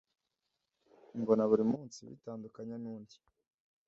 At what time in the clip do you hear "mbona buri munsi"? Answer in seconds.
1.19-1.99